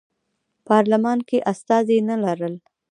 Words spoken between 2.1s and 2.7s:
لرل.